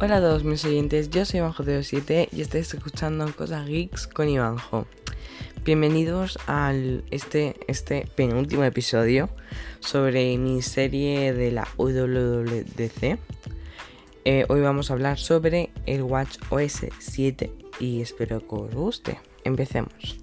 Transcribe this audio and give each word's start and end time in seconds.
Hola 0.00 0.18
a 0.18 0.20
todos 0.20 0.44
mis 0.44 0.64
oyentes, 0.64 1.10
yo 1.10 1.24
soy 1.24 1.40
Ivanjo07 1.40 2.28
y 2.30 2.40
estáis 2.40 2.72
escuchando 2.72 3.26
Cosas 3.34 3.66
Geeks 3.66 4.06
con 4.06 4.28
Ivanjo. 4.28 4.86
Bienvenidos 5.64 6.38
al 6.46 7.02
este, 7.10 7.56
este 7.66 8.06
penúltimo 8.14 8.62
episodio 8.62 9.28
sobre 9.80 10.38
mi 10.38 10.62
serie 10.62 11.32
de 11.32 11.50
la 11.50 11.66
WWDC. 11.76 13.18
Eh, 14.24 14.46
hoy 14.48 14.60
vamos 14.60 14.88
a 14.88 14.94
hablar 14.94 15.18
sobre 15.18 15.70
el 15.84 16.04
Watch 16.04 16.38
OS 16.50 16.86
7 17.00 17.52
y 17.80 18.00
espero 18.00 18.38
que 18.38 18.54
os 18.54 18.72
guste. 18.72 19.18
Empecemos. 19.42 20.20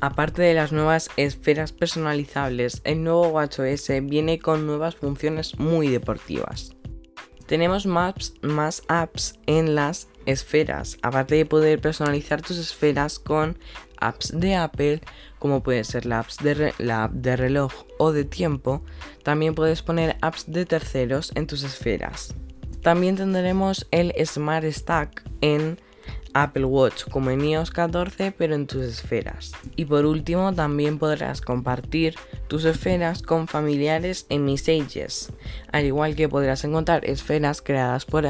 Aparte 0.00 0.42
de 0.42 0.54
las 0.54 0.72
nuevas 0.72 1.10
esferas 1.16 1.70
personalizables, 1.70 2.80
el 2.82 3.04
nuevo 3.04 3.28
WatchOS 3.28 3.92
viene 4.02 4.40
con 4.40 4.66
nuevas 4.66 4.96
funciones 4.96 5.60
muy 5.60 5.86
deportivas. 5.86 6.74
Tenemos 7.50 7.84
más 7.84 8.82
apps 8.86 9.34
en 9.46 9.74
las 9.74 10.06
esferas, 10.24 10.98
aparte 11.02 11.34
de 11.34 11.46
poder 11.46 11.80
personalizar 11.80 12.42
tus 12.42 12.58
esferas 12.58 13.18
con 13.18 13.58
apps 13.98 14.30
de 14.32 14.54
Apple, 14.54 15.00
como 15.40 15.60
puede 15.60 15.82
ser 15.82 16.06
la 16.06 16.20
app 16.20 17.10
de 17.10 17.36
reloj 17.36 17.72
o 17.98 18.12
de 18.12 18.24
tiempo, 18.24 18.84
también 19.24 19.56
puedes 19.56 19.82
poner 19.82 20.16
apps 20.22 20.44
de 20.46 20.64
terceros 20.64 21.32
en 21.34 21.48
tus 21.48 21.64
esferas. 21.64 22.36
También 22.82 23.16
tendremos 23.16 23.84
el 23.90 24.14
Smart 24.24 24.64
Stack 24.66 25.24
en 25.40 25.80
Apple 26.34 26.64
Watch 26.64 27.04
como 27.04 27.30
en 27.30 27.44
iOS 27.44 27.70
14 27.70 28.32
pero 28.32 28.54
en 28.54 28.66
tus 28.66 28.82
esferas. 28.82 29.52
Y 29.76 29.84
por 29.84 30.04
último 30.06 30.52
también 30.52 30.98
podrás 30.98 31.40
compartir 31.40 32.14
tus 32.48 32.64
esferas 32.64 33.22
con 33.22 33.48
familiares 33.48 34.26
en 34.28 34.44
Messages, 34.44 35.32
al 35.72 35.84
igual 35.84 36.14
que 36.14 36.28
podrás 36.28 36.64
encontrar 36.64 37.04
esferas 37.04 37.62
creadas 37.62 38.04
por, 38.04 38.26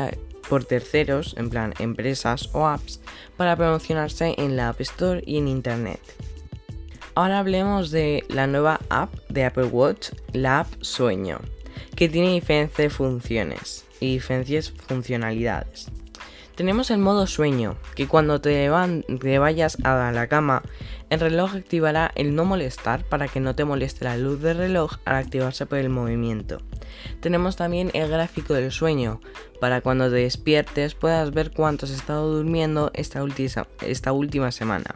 por 0.48 0.64
terceros, 0.64 1.34
en 1.38 1.50
plan 1.50 1.74
empresas 1.78 2.50
o 2.52 2.66
apps, 2.66 3.00
para 3.36 3.56
promocionarse 3.56 4.34
en 4.38 4.56
la 4.56 4.68
App 4.68 4.80
Store 4.80 5.22
y 5.24 5.38
en 5.38 5.48
Internet. 5.48 6.00
Ahora 7.14 7.40
hablemos 7.40 7.90
de 7.90 8.24
la 8.28 8.46
nueva 8.46 8.80
app 8.88 9.12
de 9.28 9.44
Apple 9.44 9.64
Watch, 9.64 10.10
la 10.32 10.60
app 10.60 10.68
Sueño, 10.80 11.40
que 11.96 12.08
tiene 12.08 12.32
diferentes 12.32 12.92
funciones 12.92 13.84
y 13.98 14.14
diferentes 14.14 14.70
funcionalidades. 14.70 15.90
Tenemos 16.60 16.90
el 16.90 16.98
modo 16.98 17.26
sueño, 17.26 17.78
que 17.94 18.06
cuando 18.06 18.42
te, 18.42 18.68
vayas 18.68 19.78
a 19.82 20.12
la 20.12 20.26
cama, 20.26 20.62
el 21.08 21.18
reloj 21.18 21.54
activará 21.54 22.12
el 22.14 22.34
no 22.34 22.44
molestar 22.44 23.02
para 23.02 23.28
que 23.28 23.40
no 23.40 23.54
te 23.56 23.64
moleste 23.64 24.04
la 24.04 24.18
luz 24.18 24.42
del 24.42 24.58
reloj 24.58 24.98
al 25.06 25.14
activarse 25.14 25.64
por 25.64 25.78
el 25.78 25.88
movimiento. 25.88 26.60
Tenemos 27.20 27.56
también 27.56 27.90
el 27.94 28.10
gráfico 28.10 28.52
del 28.52 28.72
sueño, 28.72 29.22
para 29.58 29.80
cuando 29.80 30.10
te 30.10 30.16
despiertes 30.16 30.94
puedas 30.94 31.30
ver 31.30 31.50
cuánto 31.50 31.86
has 31.86 31.92
estado 31.92 32.30
durmiendo 32.30 32.90
esta, 32.92 33.26
esta 33.80 34.12
última 34.12 34.52
semana. 34.52 34.94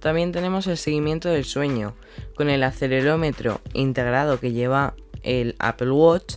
También 0.00 0.32
tenemos 0.32 0.66
el 0.68 0.78
seguimiento 0.78 1.28
del 1.28 1.44
sueño, 1.44 1.96
con 2.34 2.48
el 2.48 2.62
acelerómetro 2.62 3.60
integrado 3.74 4.40
que 4.40 4.52
lleva 4.52 4.94
el 5.22 5.54
Apple 5.58 5.90
Watch 5.90 6.36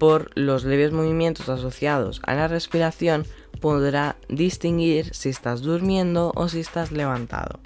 por 0.00 0.36
los 0.36 0.64
leves 0.64 0.90
movimientos 0.90 1.48
asociados 1.48 2.20
a 2.24 2.34
la 2.34 2.48
respiración 2.48 3.24
podrá 3.60 4.16
distinguir 4.28 5.14
si 5.14 5.28
estás 5.28 5.62
durmiendo 5.62 6.32
o 6.34 6.48
si 6.48 6.60
estás 6.60 6.92
levantado. 6.92 7.60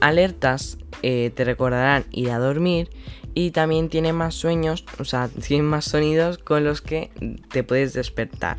Alertas 0.00 0.78
eh, 1.02 1.30
te 1.34 1.44
recordarán 1.44 2.04
ir 2.10 2.30
a 2.30 2.38
dormir 2.38 2.90
y 3.34 3.50
también 3.50 3.88
tiene 3.88 4.12
más 4.12 4.34
sueños, 4.34 4.84
o 4.98 5.04
sea, 5.04 5.28
tiene 5.46 5.62
más 5.62 5.86
sonidos 5.86 6.38
con 6.38 6.64
los 6.64 6.80
que 6.80 7.10
te 7.50 7.62
puedes 7.62 7.92
despertar. 7.92 8.58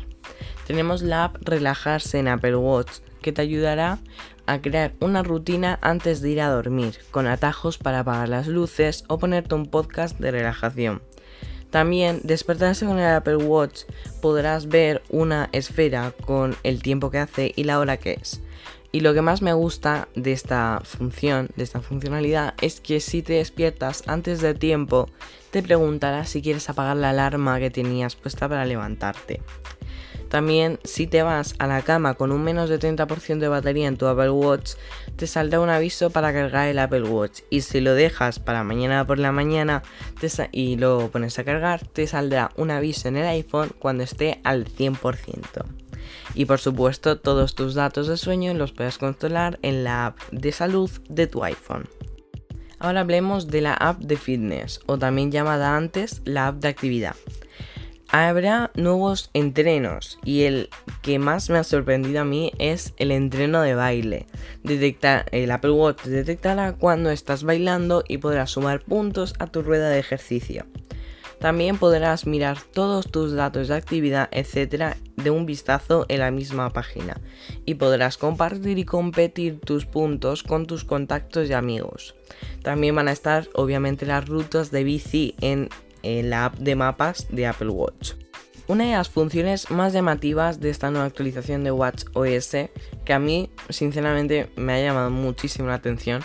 Tenemos 0.66 1.02
la 1.02 1.24
app 1.24 1.36
Relajarse 1.42 2.18
en 2.18 2.28
Apple 2.28 2.56
Watch 2.56 3.00
que 3.20 3.32
te 3.32 3.42
ayudará 3.42 3.98
a 4.46 4.60
crear 4.60 4.94
una 5.00 5.22
rutina 5.22 5.78
antes 5.82 6.20
de 6.20 6.30
ir 6.30 6.40
a 6.40 6.50
dormir, 6.50 6.98
con 7.10 7.26
atajos 7.26 7.78
para 7.78 8.00
apagar 8.00 8.28
las 8.28 8.46
luces 8.46 9.04
o 9.08 9.18
ponerte 9.18 9.54
un 9.54 9.66
podcast 9.66 10.18
de 10.18 10.30
relajación. 10.30 11.02
También 11.74 12.20
despertarse 12.22 12.86
con 12.86 13.00
el 13.00 13.16
Apple 13.16 13.34
Watch 13.34 13.80
podrás 14.22 14.68
ver 14.68 15.02
una 15.10 15.48
esfera 15.50 16.12
con 16.24 16.54
el 16.62 16.80
tiempo 16.80 17.10
que 17.10 17.18
hace 17.18 17.52
y 17.56 17.64
la 17.64 17.80
hora 17.80 17.96
que 17.96 18.12
es. 18.12 18.40
Y 18.92 19.00
lo 19.00 19.12
que 19.12 19.22
más 19.22 19.42
me 19.42 19.52
gusta 19.54 20.06
de 20.14 20.30
esta 20.30 20.82
función, 20.84 21.48
de 21.56 21.64
esta 21.64 21.80
funcionalidad, 21.80 22.54
es 22.60 22.80
que 22.80 23.00
si 23.00 23.22
te 23.22 23.32
despiertas 23.32 24.04
antes 24.06 24.40
de 24.40 24.54
tiempo, 24.54 25.08
te 25.50 25.64
preguntará 25.64 26.26
si 26.26 26.42
quieres 26.42 26.70
apagar 26.70 26.96
la 26.96 27.10
alarma 27.10 27.58
que 27.58 27.70
tenías 27.70 28.14
puesta 28.14 28.48
para 28.48 28.64
levantarte. 28.64 29.42
También 30.34 30.80
si 30.82 31.06
te 31.06 31.22
vas 31.22 31.54
a 31.60 31.68
la 31.68 31.82
cama 31.82 32.14
con 32.14 32.32
un 32.32 32.42
menos 32.42 32.68
de 32.68 32.80
30% 32.80 33.38
de 33.38 33.46
batería 33.46 33.86
en 33.86 33.96
tu 33.96 34.08
Apple 34.08 34.30
Watch, 34.30 34.72
te 35.14 35.28
saldrá 35.28 35.60
un 35.60 35.70
aviso 35.70 36.10
para 36.10 36.32
cargar 36.32 36.66
el 36.66 36.80
Apple 36.80 37.04
Watch. 37.04 37.42
Y 37.50 37.60
si 37.60 37.80
lo 37.80 37.94
dejas 37.94 38.40
para 38.40 38.64
mañana 38.64 39.06
por 39.06 39.20
la 39.20 39.30
mañana 39.30 39.84
y 40.50 40.74
lo 40.74 41.08
pones 41.12 41.38
a 41.38 41.44
cargar, 41.44 41.86
te 41.86 42.08
saldrá 42.08 42.50
un 42.56 42.72
aviso 42.72 43.06
en 43.06 43.18
el 43.18 43.26
iPhone 43.26 43.70
cuando 43.78 44.02
esté 44.02 44.40
al 44.42 44.64
100%. 44.64 45.66
Y 46.34 46.46
por 46.46 46.58
supuesto, 46.58 47.20
todos 47.20 47.54
tus 47.54 47.74
datos 47.74 48.08
de 48.08 48.16
sueño 48.16 48.54
los 48.54 48.72
puedes 48.72 48.98
controlar 48.98 49.60
en 49.62 49.84
la 49.84 50.06
app 50.06 50.18
de 50.32 50.50
salud 50.50 50.90
de 51.08 51.28
tu 51.28 51.44
iPhone. 51.44 51.88
Ahora 52.80 53.02
hablemos 53.02 53.46
de 53.46 53.60
la 53.60 53.74
app 53.74 54.00
de 54.00 54.16
fitness, 54.16 54.80
o 54.86 54.98
también 54.98 55.30
llamada 55.30 55.76
antes 55.76 56.22
la 56.24 56.48
app 56.48 56.56
de 56.56 56.66
actividad. 56.66 57.14
Habrá 58.16 58.70
nuevos 58.76 59.28
entrenos 59.32 60.20
y 60.24 60.42
el 60.42 60.70
que 61.02 61.18
más 61.18 61.50
me 61.50 61.58
ha 61.58 61.64
sorprendido 61.64 62.20
a 62.20 62.24
mí 62.24 62.52
es 62.60 62.94
el 62.96 63.10
entreno 63.10 63.60
de 63.60 63.74
baile. 63.74 64.26
Detectar, 64.62 65.26
el 65.32 65.50
Apple 65.50 65.72
Watch 65.72 66.04
detectará 66.04 66.74
cuando 66.74 67.10
estás 67.10 67.42
bailando 67.42 68.04
y 68.06 68.18
podrás 68.18 68.52
sumar 68.52 68.82
puntos 68.82 69.34
a 69.40 69.48
tu 69.48 69.64
rueda 69.64 69.90
de 69.90 69.98
ejercicio. 69.98 70.64
También 71.40 71.76
podrás 71.76 72.24
mirar 72.24 72.58
todos 72.72 73.10
tus 73.10 73.32
datos 73.32 73.66
de 73.66 73.74
actividad, 73.74 74.28
etcétera, 74.30 74.96
de 75.16 75.30
un 75.30 75.44
vistazo 75.44 76.06
en 76.08 76.20
la 76.20 76.30
misma 76.30 76.70
página. 76.70 77.20
Y 77.66 77.74
podrás 77.74 78.16
compartir 78.16 78.78
y 78.78 78.84
competir 78.84 79.58
tus 79.58 79.86
puntos 79.86 80.44
con 80.44 80.66
tus 80.66 80.84
contactos 80.84 81.50
y 81.50 81.52
amigos. 81.52 82.14
También 82.62 82.94
van 82.94 83.08
a 83.08 83.12
estar, 83.12 83.48
obviamente, 83.54 84.06
las 84.06 84.26
rutas 84.28 84.70
de 84.70 84.84
bici 84.84 85.34
en 85.40 85.68
la 86.22 86.46
app 86.46 86.56
de 86.56 86.76
mapas 86.76 87.26
de 87.30 87.46
Apple 87.46 87.68
Watch. 87.68 88.12
Una 88.66 88.84
de 88.84 88.92
las 88.92 89.10
funciones 89.10 89.70
más 89.70 89.92
llamativas 89.92 90.58
de 90.58 90.70
esta 90.70 90.90
nueva 90.90 91.06
actualización 91.06 91.64
de 91.64 91.70
Watch 91.70 92.04
OS, 92.14 92.56
que 93.04 93.12
a 93.12 93.18
mí 93.18 93.50
sinceramente 93.68 94.48
me 94.56 94.72
ha 94.72 94.82
llamado 94.82 95.10
muchísimo 95.10 95.68
la 95.68 95.74
atención, 95.74 96.22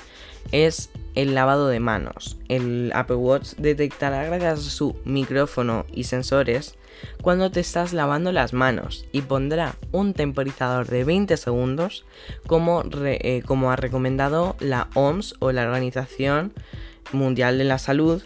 es 0.54 0.90
el 1.16 1.36
lavado 1.36 1.68
de 1.68 1.82
manos. 1.82 2.38
El 2.48 2.92
Apple 2.96 3.18
Watch 3.18 3.56
detectará 3.58 4.24
gracias 4.24 4.60
a 4.60 4.70
su 4.70 4.96
micrófono 5.04 5.86
y 5.92 6.06
sensores 6.06 6.78
cuando 7.22 7.52
te 7.52 7.60
estás 7.60 7.94
lavando 7.94 8.32
las 8.32 8.54
manos 8.54 9.06
y 9.12 9.22
pondrá 9.22 9.76
un 9.92 10.14
temporizador 10.14 10.88
de 10.88 11.04
20 11.04 11.36
segundos 11.38 12.06
eh, 12.46 13.44
como 13.46 13.72
ha 13.72 13.76
recomendado 13.76 14.56
la 14.60 14.90
OMS 14.94 15.36
o 15.40 15.52
la 15.52 15.64
Organización 15.64 16.54
Mundial 17.12 17.58
de 17.58 17.64
la 17.64 17.80
Salud 17.80 18.22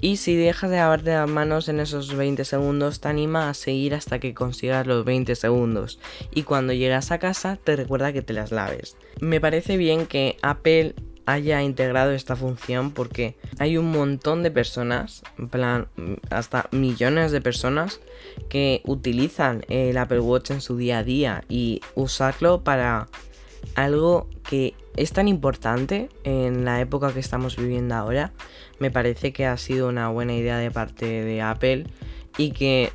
y 0.00 0.16
si 0.16 0.36
dejas 0.36 0.70
de 0.70 0.76
lavarte 0.76 1.10
las 1.10 1.28
manos 1.28 1.68
en 1.68 1.80
esos 1.80 2.14
20 2.14 2.44
segundos, 2.44 3.00
te 3.00 3.08
anima 3.08 3.48
a 3.48 3.54
seguir 3.54 3.94
hasta 3.94 4.18
que 4.18 4.34
consigas 4.34 4.86
los 4.86 5.04
20 5.04 5.34
segundos. 5.34 5.98
Y 6.32 6.42
cuando 6.42 6.72
llegas 6.72 7.10
a 7.10 7.18
casa, 7.18 7.58
te 7.62 7.76
recuerda 7.76 8.12
que 8.12 8.22
te 8.22 8.32
las 8.32 8.52
laves. 8.52 8.96
Me 9.20 9.40
parece 9.40 9.76
bien 9.76 10.06
que 10.06 10.36
Apple 10.42 10.94
haya 11.28 11.62
integrado 11.62 12.12
esta 12.12 12.36
función 12.36 12.90
porque 12.92 13.36
hay 13.58 13.76
un 13.76 13.90
montón 13.90 14.42
de 14.42 14.50
personas, 14.50 15.22
en 15.36 15.48
plan 15.48 15.88
hasta 16.30 16.68
millones 16.72 17.32
de 17.32 17.42
personas 17.42 18.00
que 18.48 18.80
utilizan 18.86 19.62
el 19.68 19.98
Apple 19.98 20.20
Watch 20.20 20.52
en 20.52 20.62
su 20.62 20.78
día 20.78 20.98
a 20.98 21.04
día 21.04 21.44
y 21.46 21.82
usarlo 21.94 22.64
para 22.64 23.08
algo 23.74 24.28
que 24.48 24.74
es 24.96 25.12
tan 25.12 25.28
importante 25.28 26.08
en 26.24 26.64
la 26.64 26.80
época 26.80 27.12
que 27.12 27.20
estamos 27.20 27.56
viviendo 27.56 27.94
ahora, 27.94 28.32
me 28.78 28.90
parece 28.90 29.32
que 29.32 29.46
ha 29.46 29.56
sido 29.56 29.88
una 29.88 30.08
buena 30.08 30.34
idea 30.34 30.58
de 30.58 30.70
parte 30.70 31.06
de 31.06 31.42
Apple 31.42 31.86
y 32.36 32.50
que 32.52 32.92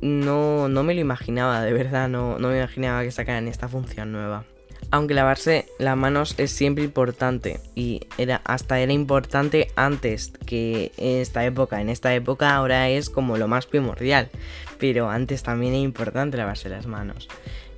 no, 0.00 0.68
me 0.68 0.94
lo 0.94 1.00
imaginaba, 1.00 1.62
de 1.62 1.72
verdad, 1.72 2.08
no, 2.08 2.38
no 2.38 2.48
me 2.48 2.58
imaginaba 2.58 3.02
que 3.02 3.10
sacaran 3.10 3.48
esta 3.48 3.68
función 3.68 4.12
nueva. 4.12 4.44
Aunque 4.90 5.14
lavarse 5.14 5.66
las 5.78 5.96
manos 5.96 6.34
es 6.38 6.50
siempre 6.50 6.84
importante 6.84 7.58
y 7.74 8.02
era, 8.18 8.42
hasta 8.44 8.78
era 8.80 8.92
importante 8.92 9.68
antes 9.76 10.32
que 10.46 10.92
en 10.98 11.20
esta 11.20 11.44
época. 11.44 11.80
En 11.80 11.88
esta 11.88 12.14
época 12.14 12.54
ahora 12.54 12.88
es 12.90 13.10
como 13.10 13.36
lo 13.36 13.48
más 13.48 13.66
primordial, 13.66 14.30
pero 14.78 15.08
antes 15.08 15.42
también 15.42 15.72
era 15.72 15.82
importante 15.82 16.36
lavarse 16.36 16.68
las 16.68 16.86
manos. 16.86 17.28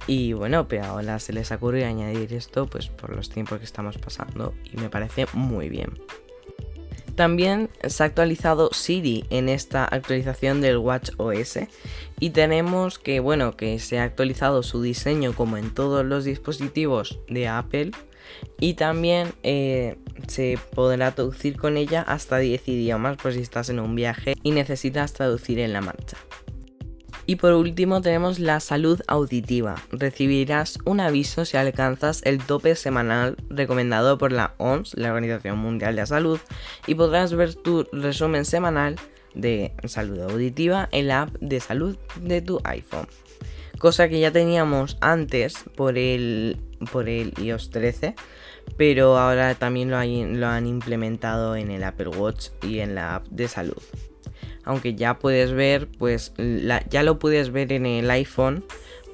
Y 0.06 0.32
bueno, 0.32 0.68
pero 0.68 0.84
ahora 0.84 1.18
se 1.18 1.32
les 1.32 1.50
ocurrió 1.50 1.86
añadir 1.86 2.32
esto 2.32 2.66
pues 2.66 2.88
por 2.88 3.14
los 3.14 3.28
tiempos 3.28 3.58
que 3.58 3.64
estamos 3.64 3.98
pasando 3.98 4.54
y 4.72 4.76
me 4.76 4.88
parece 4.88 5.26
muy 5.32 5.68
bien. 5.68 5.98
También 7.16 7.70
se 7.88 8.02
ha 8.02 8.06
actualizado 8.06 8.68
Siri 8.72 9.24
en 9.30 9.48
esta 9.48 9.86
actualización 9.86 10.60
del 10.60 10.76
Watch 10.76 11.10
OS 11.16 11.60
y 12.20 12.30
tenemos 12.30 12.98
que, 12.98 13.20
bueno, 13.20 13.56
que 13.56 13.78
se 13.78 13.98
ha 13.98 14.04
actualizado 14.04 14.62
su 14.62 14.82
diseño 14.82 15.32
como 15.32 15.56
en 15.56 15.72
todos 15.72 16.04
los 16.04 16.24
dispositivos 16.24 17.18
de 17.28 17.48
Apple 17.48 17.92
y 18.60 18.74
también 18.74 19.32
eh, 19.42 19.96
se 20.28 20.58
podrá 20.74 21.14
traducir 21.14 21.56
con 21.56 21.78
ella 21.78 22.02
hasta 22.02 22.36
10 22.36 22.68
idiomas 22.68 23.16
por 23.16 23.32
si 23.32 23.40
estás 23.40 23.70
en 23.70 23.80
un 23.80 23.94
viaje 23.94 24.34
y 24.42 24.50
necesitas 24.50 25.14
traducir 25.14 25.58
en 25.58 25.72
la 25.72 25.80
marcha. 25.80 26.18
Y 27.28 27.36
por 27.36 27.54
último 27.54 28.00
tenemos 28.02 28.38
la 28.38 28.60
salud 28.60 29.02
auditiva. 29.08 29.74
Recibirás 29.90 30.78
un 30.84 31.00
aviso 31.00 31.44
si 31.44 31.56
alcanzas 31.56 32.22
el 32.24 32.38
tope 32.38 32.76
semanal 32.76 33.36
recomendado 33.50 34.16
por 34.16 34.30
la 34.30 34.54
OMS, 34.58 34.96
la 34.96 35.08
Organización 35.08 35.58
Mundial 35.58 35.96
de 35.96 36.02
la 36.02 36.06
Salud, 36.06 36.38
y 36.86 36.94
podrás 36.94 37.34
ver 37.34 37.54
tu 37.56 37.84
resumen 37.92 38.44
semanal 38.44 38.94
de 39.34 39.72
salud 39.84 40.20
auditiva 40.20 40.88
en 40.92 41.08
la 41.08 41.22
app 41.22 41.34
de 41.40 41.58
salud 41.58 41.98
de 42.20 42.42
tu 42.42 42.60
iPhone. 42.62 43.08
Cosa 43.78 44.08
que 44.08 44.20
ya 44.20 44.30
teníamos 44.30 44.96
antes 45.00 45.64
por 45.74 45.98
el, 45.98 46.58
por 46.92 47.08
iOS 47.08 47.70
13, 47.70 48.14
pero 48.76 49.18
ahora 49.18 49.56
también 49.56 49.90
lo 49.90 50.46
han 50.46 50.66
implementado 50.66 51.56
en 51.56 51.72
el 51.72 51.82
Apple 51.82 52.08
Watch 52.08 52.50
y 52.62 52.78
en 52.78 52.94
la 52.94 53.16
app 53.16 53.26
de 53.28 53.48
salud 53.48 53.82
aunque 54.66 54.94
ya 54.96 55.18
puedes 55.18 55.52
ver, 55.52 55.88
pues 55.88 56.34
ya 56.90 57.02
lo 57.02 57.18
puedes 57.18 57.50
ver 57.50 57.72
en 57.72 57.86
el 57.86 58.10
iPhone 58.10 58.64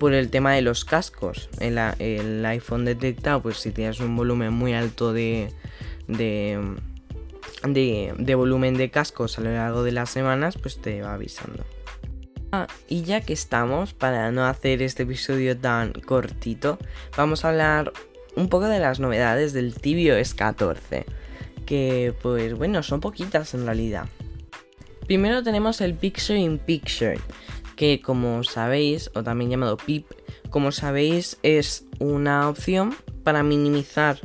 por 0.01 0.15
el 0.15 0.31
tema 0.31 0.53
de 0.55 0.63
los 0.63 0.85
cascos. 0.85 1.49
El, 1.61 1.79
el 1.99 2.45
iPhone 2.47 2.87
detecta, 2.87 3.39
pues 3.39 3.59
si 3.59 3.71
tienes 3.71 4.01
un 4.01 4.17
volumen 4.17 4.53
muy 4.53 4.73
alto 4.73 5.13
de, 5.13 5.53
de, 6.09 6.59
de, 7.69 8.35
volumen 8.35 8.79
de 8.79 8.91
cascos 8.91 9.39
a 9.39 9.43
lo 9.43 9.53
largo 9.53 9.85
de 9.85 9.93
las 9.93 10.09
semanas, 10.09 10.57
pues 10.57 10.81
te 10.81 11.03
va 11.03 11.15
avisando. 11.15 11.65
Ah, 12.51 12.67
y 12.89 13.03
ya 13.03 13.21
que 13.21 13.35
estamos, 13.35 13.93
para 13.93 14.33
no 14.33 14.47
hacer 14.47 14.81
este 14.81 15.03
episodio 15.03 15.57
tan 15.57 15.93
cortito, 15.93 16.79
vamos 17.15 17.45
a 17.45 17.51
hablar 17.51 17.93
un 18.37 18.49
poco 18.49 18.69
de 18.69 18.79
las 18.79 19.01
novedades 19.01 19.53
del 19.53 19.75
tvOS 19.75 20.33
14. 20.33 21.05
Que 21.67 22.15
pues 22.23 22.55
bueno, 22.55 22.83
son 22.83 23.01
poquitas 23.01 23.53
en 23.53 23.67
realidad. 23.67 24.07
Primero 25.07 25.43
tenemos 25.43 25.81
el 25.81 25.95
Picture 25.95 26.39
in 26.39 26.59
Picture, 26.59 27.19
que 27.77 28.01
como 28.01 28.45
sabéis, 28.45 29.11
o 29.15 29.23
también 29.23 29.51
llamado 29.51 29.77
PIP, 29.77 30.07
como 30.51 30.71
sabéis 30.73 31.39
es 31.43 31.87
una 31.99 32.49
opción 32.49 32.95
para 33.25 33.43
minimizar 33.43 34.19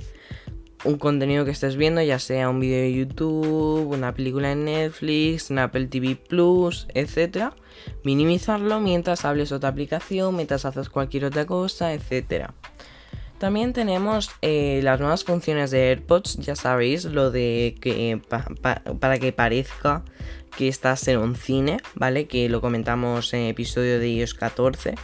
un 0.84 0.98
contenido 0.98 1.44
que 1.46 1.52
estés 1.52 1.76
viendo, 1.76 2.02
ya 2.02 2.20
sea 2.20 2.50
un 2.50 2.60
vídeo 2.60 2.82
de 2.82 2.94
YouTube, 2.94 3.88
una 3.88 4.14
película 4.14 4.52
en 4.52 4.66
Netflix, 4.66 5.50
en 5.50 5.60
Apple 5.60 5.88
TV 5.88 6.16
Plus, 6.16 6.88
etc. 6.94 7.54
Minimizarlo 8.04 8.80
mientras 8.80 9.26
hables 9.26 9.52
otra 9.52 9.70
aplicación, 9.70 10.36
mientras 10.36 10.66
haces 10.66 10.90
cualquier 10.90 11.26
otra 11.26 11.46
cosa, 11.46 11.94
etc. 11.94 12.52
También 13.38 13.74
tenemos 13.74 14.32
eh, 14.42 14.82
las 14.84 15.00
nuevas 15.00 15.24
funciones 15.24 15.72
de 15.72 15.90
AirPods, 15.90 16.38
ya 16.38 16.56
sabéis, 16.56 17.06
lo 17.06 17.32
de 17.32 17.76
que 17.80 18.20
para 19.00 19.20
que 19.20 19.32
parezca 19.32 20.04
que 20.56 20.68
estás 20.68 21.08
en 21.08 21.20
un 21.20 21.36
cine, 21.36 21.80
¿vale? 21.96 22.28
Que 22.28 22.50
lo 22.50 22.62
comentamos 22.62 23.34
en 23.34 23.46
episodio 23.46 24.00
de 24.00 24.10
iOS 24.10 24.34
14, 24.34 24.96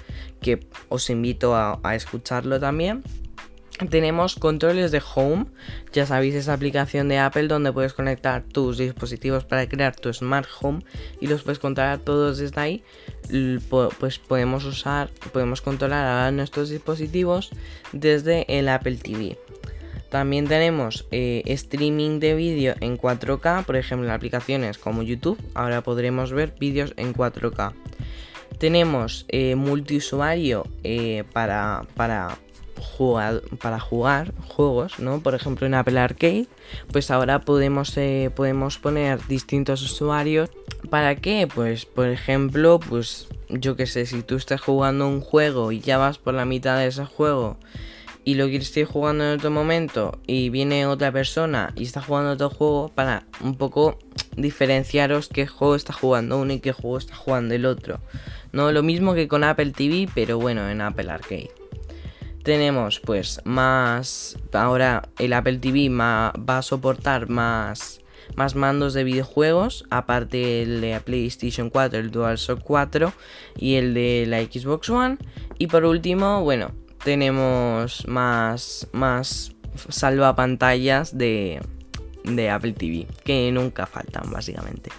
que 0.42 0.66
os 0.90 1.10
invito 1.10 1.56
a, 1.56 1.96
escucharlo 1.96 2.60
también. 2.60 3.04
Tenemos 3.90 4.36
controles 4.36 4.92
de 4.92 5.02
Home, 5.16 5.46
ya 5.92 6.06
sabéis 6.06 6.36
esa 6.36 6.54
aplicación 6.54 7.10
de 7.10 7.18
Apple 7.18 7.48
donde 7.48 7.74
puedes 7.74 7.94
conectar 7.94 8.44
tus 8.44 8.78
dispositivos 8.78 9.46
para 9.46 9.68
crear 9.68 9.96
tu 9.96 10.14
Smart 10.14 10.48
Home 10.62 10.86
y 11.20 11.26
los 11.26 11.42
puedes 11.42 11.58
controlar 11.58 11.98
todos 12.00 12.38
desde 12.38 12.62
ahí. 12.62 12.84
Pues 14.00 14.20
podemos 14.20 14.64
usar, 14.66 15.10
podemos 15.32 15.62
controlar 15.62 16.32
nuestros 16.34 16.70
dispositivos 16.70 17.50
desde 17.92 18.46
el 18.48 18.70
Apple 18.70 18.98
TV. 18.98 19.40
También 20.14 20.46
tenemos 20.46 21.08
eh, 21.10 21.42
streaming 21.48 22.20
de 22.20 22.36
vídeo 22.36 22.76
en 22.82 23.00
4K, 23.00 23.66
por 23.66 23.76
ejemplo 23.76 24.08
en 24.08 24.14
aplicaciones 24.14 24.78
como 24.78 25.02
YouTube, 25.02 25.40
ahora 25.56 25.82
podremos 25.82 26.32
ver 26.32 26.54
vídeos 26.60 26.94
en 26.98 27.16
4K. 27.16 27.74
Tenemos 28.60 29.26
eh, 29.30 29.56
multiusuario 29.56 30.68
eh, 30.84 31.24
para, 31.34 31.88
para, 31.96 32.38
jugar, 32.78 33.42
para 33.60 33.80
jugar 33.80 34.36
juegos, 34.50 35.00
¿no? 35.00 35.20
Por 35.20 35.34
ejemplo 35.34 35.66
en 35.66 35.74
Apple 35.74 36.00
Arcade, 36.00 36.46
pues 36.92 37.10
ahora 37.10 37.42
podemos, 37.42 37.96
podemos 38.36 38.78
poner 38.78 39.26
distintos 39.26 39.82
usuarios. 39.82 40.52
¿Para 40.92 41.16
qué? 41.16 41.48
Pues 41.52 41.88
por 41.88 42.10
ejemplo, 42.10 42.80
pues 42.80 43.30
yo 43.50 43.76
que 43.76 43.88
sé, 43.88 44.06
si 44.06 44.22
tú 44.22 44.36
estás 44.36 44.62
jugando 44.62 45.08
un 45.08 45.22
juego 45.22 45.72
y 45.72 45.80
ya 45.80 45.98
vas 45.98 46.20
por 46.20 46.36
la 46.36 46.46
mitad 46.46 46.78
de 46.78 46.86
ese 46.86 47.04
juego 47.04 47.58
y 48.26 48.36
lo 48.36 48.48
quieres 48.48 48.70
seguir 48.70 48.88
jugando 48.88 49.26
en 49.26 49.38
otro 49.38 49.52
momento 49.52 50.20
y 50.28 50.50
viene 50.50 50.86
otra 50.86 51.12
persona 51.12 51.74
y 51.76 51.84
está 51.84 52.02
jugando 52.02 52.32
otro 52.32 52.50
juego 52.50 52.90
para 52.94 53.26
un 53.42 53.56
poco 53.56 54.00
diferenciaros 54.38 55.28
qué 55.28 55.48
juego 55.48 55.76
está 55.76 55.94
jugando 55.94 56.40
uno 56.40 56.54
y 56.54 56.60
qué 56.60 56.72
juego 56.72 56.98
está 56.98 57.16
jugando 57.16 57.54
el 57.54 57.66
otro. 57.66 58.00
No 58.52 58.72
lo 58.72 58.84
mismo 58.84 59.14
que 59.14 59.28
con 59.28 59.44
Apple 59.44 59.72
TV, 59.72 60.08
pero 60.14 60.40
bueno, 60.40 60.70
en 60.70 60.82
Apple 60.82 61.10
Arcade. 61.10 61.52
Tenemos 62.44 63.00
pues 63.00 63.42
más... 63.46 64.38
Ahora 64.52 65.10
el 65.18 65.34
Apple 65.34 65.58
TV 65.58 65.90
va 65.90 66.32
a 66.32 66.62
soportar 66.62 67.30
más, 67.30 68.02
más 68.36 68.56
mandos 68.56 68.94
de 68.94 69.04
videojuegos, 69.04 69.86
aparte 69.90 70.62
el 70.62 70.82
de 70.82 71.00
PlayStation 71.00 71.70
4, 71.70 72.00
el 72.00 72.12
DualShock 72.12 72.62
4 72.62 73.14
y 73.58 73.76
el 73.76 73.94
de 73.94 74.26
la 74.28 74.42
Xbox 74.42 74.90
One. 74.90 75.18
Y 75.58 75.68
por 75.68 75.86
último, 75.86 76.42
bueno, 76.42 76.72
tenemos 77.04 78.08
más, 78.08 78.88
más 78.92 79.52
salvapantallas 79.90 81.18
de, 81.18 81.62
de 82.24 82.50
Apple 82.50 82.74
TV, 82.74 83.08
que 83.24 83.52
nunca 83.52 83.86
faltan 83.86 84.32
básicamente. 84.32 84.90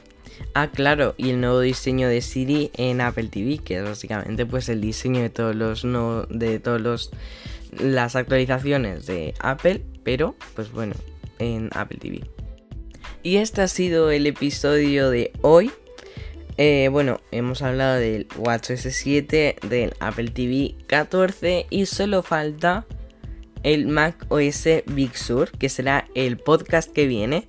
Ah, 0.54 0.70
claro, 0.70 1.14
y 1.16 1.30
el 1.30 1.40
nuevo 1.40 1.60
diseño 1.60 2.08
de 2.08 2.20
Siri 2.20 2.70
en 2.74 3.00
Apple 3.00 3.28
TV, 3.28 3.58
que 3.58 3.78
es 3.78 3.84
básicamente 3.84 4.46
pues 4.46 4.68
el 4.68 4.80
diseño 4.80 5.20
de 5.20 5.30
todos 5.30 5.54
los 5.54 5.84
no, 5.84 6.24
de 6.24 6.60
todos 6.60 6.80
los 6.80 7.10
las 7.78 8.14
actualizaciones 8.14 9.06
de 9.06 9.34
Apple, 9.40 9.82
pero 10.04 10.36
pues 10.54 10.70
bueno, 10.70 10.94
en 11.38 11.70
Apple 11.72 11.98
TV. 11.98 12.22
Y 13.22 13.38
este 13.38 13.62
ha 13.62 13.68
sido 13.68 14.10
el 14.10 14.26
episodio 14.26 15.10
de 15.10 15.32
hoy. 15.40 15.72
Eh, 16.56 16.88
bueno, 16.90 17.20
hemos 17.32 17.62
hablado 17.62 17.96
del 17.96 18.28
WatchOS 18.36 18.82
7, 18.82 19.56
del 19.68 19.92
Apple 19.98 20.30
TV 20.30 20.76
14 20.86 21.66
y 21.68 21.86
solo 21.86 22.22
falta 22.22 22.86
el 23.64 23.88
Mac 23.88 24.24
OS 24.28 24.68
Big 24.86 25.16
Sur, 25.16 25.50
que 25.50 25.68
será 25.68 26.06
el 26.14 26.38
podcast 26.38 26.92
que 26.92 27.08
viene. 27.08 27.48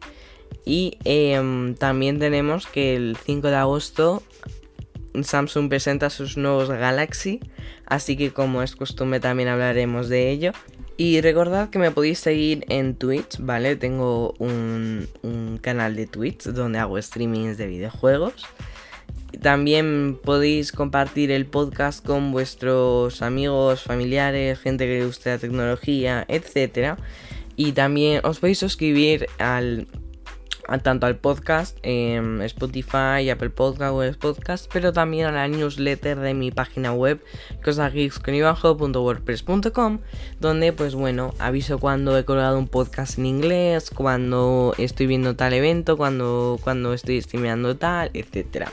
Y 0.65 0.97
em, 1.03 1.75
también 1.75 2.17
tenemos 2.17 2.65
que 2.65 2.95
el 2.95 3.15
5 3.23 3.49
de 3.49 3.55
agosto 3.55 4.23
Samsung 5.21 5.69
presenta 5.69 6.09
sus 6.09 6.35
nuevos 6.35 6.69
Galaxy, 6.69 7.39
así 7.85 8.17
que 8.17 8.31
como 8.31 8.63
es 8.63 8.75
costumbre 8.75 9.19
también 9.19 9.49
hablaremos 9.49 10.09
de 10.09 10.31
ello. 10.31 10.51
Y 10.97 11.21
recordad 11.21 11.69
que 11.69 11.77
me 11.77 11.91
podéis 11.91 12.19
seguir 12.19 12.65
en 12.69 12.95
Twitch, 12.95 13.37
¿vale? 13.39 13.75
Tengo 13.75 14.33
un, 14.39 15.07
un 15.21 15.59
canal 15.61 15.95
de 15.95 16.07
Twitch 16.07 16.45
donde 16.45 16.79
hago 16.79 16.99
streamings 16.99 17.57
de 17.57 17.67
videojuegos. 17.67 18.45
También 19.41 20.17
podéis 20.23 20.71
compartir 20.71 21.31
el 21.31 21.45
podcast 21.45 22.05
con 22.05 22.31
vuestros 22.31 23.21
amigos, 23.21 23.81
familiares, 23.81 24.59
gente 24.59 24.85
que 24.85 24.99
le 24.99 25.05
guste 25.05 25.31
la 25.31 25.37
tecnología, 25.37 26.25
etc. 26.27 26.95
Y 27.55 27.73
también 27.73 28.21
os 28.23 28.39
podéis 28.39 28.57
suscribir 28.59 29.27
al, 29.39 29.87
tanto 30.83 31.05
al 31.05 31.17
podcast 31.17 31.77
en 31.83 32.41
Spotify, 32.43 33.29
Apple 33.29 33.49
Podcast, 33.49 34.17
Podcast, 34.19 34.71
pero 34.71 34.93
también 34.93 35.25
a 35.27 35.31
la 35.31 35.47
newsletter 35.47 36.19
de 36.19 36.33
mi 36.33 36.51
página 36.51 36.93
web 36.93 37.21
cosageeksconibajo.wordpress.com 37.63 39.99
donde 40.39 40.73
pues 40.73 40.95
bueno, 40.95 41.33
aviso 41.39 41.77
cuando 41.79 42.17
he 42.17 42.25
colgado 42.25 42.57
un 42.57 42.67
podcast 42.67 43.19
en 43.19 43.25
inglés, 43.25 43.89
cuando 43.89 44.73
estoy 44.77 45.07
viendo 45.07 45.35
tal 45.35 45.53
evento, 45.53 45.97
cuando, 45.97 46.59
cuando 46.63 46.93
estoy 46.93 47.21
streameando 47.21 47.75
tal, 47.77 48.11
etcétera. 48.13 48.71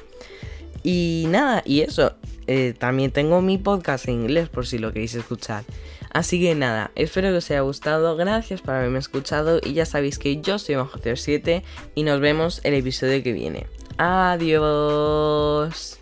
Y 0.82 1.26
nada, 1.28 1.62
y 1.64 1.80
eso. 1.80 2.14
Eh, 2.46 2.74
también 2.76 3.12
tengo 3.12 3.40
mi 3.40 3.58
podcast 3.58 4.08
en 4.08 4.22
inglés 4.22 4.48
por 4.48 4.66
si 4.66 4.78
lo 4.78 4.92
queréis 4.92 5.14
escuchar. 5.14 5.64
Así 6.12 6.40
que 6.40 6.54
nada, 6.54 6.90
espero 6.94 7.30
que 7.30 7.36
os 7.36 7.50
haya 7.50 7.60
gustado. 7.60 8.16
Gracias 8.16 8.60
por 8.60 8.74
haberme 8.74 8.98
escuchado. 8.98 9.60
Y 9.64 9.72
ya 9.72 9.86
sabéis 9.86 10.18
que 10.18 10.40
yo 10.40 10.58
soy 10.58 10.76
Majo 10.76 10.98
7 11.14 11.62
y 11.94 12.02
nos 12.02 12.20
vemos 12.20 12.60
el 12.64 12.74
episodio 12.74 13.22
que 13.22 13.32
viene. 13.32 13.66
Adiós. 13.96 16.01